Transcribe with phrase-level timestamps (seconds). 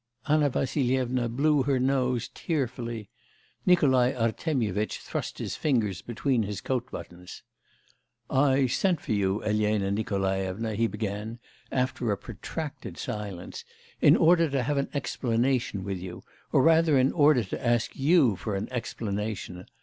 [0.27, 3.11] Anna Vassilyevna blew her nose tearfully.
[3.67, 7.43] Nikolai Artemyevitch thrust his fingers between his coat buttons.
[8.27, 11.37] 'I sent for you, Elena Nikolaevna,' he began
[11.71, 13.63] after a protracted silence,
[14.01, 18.35] 'in order to have an explanation with you, or rather in order to ask you
[18.35, 19.67] for an explanation.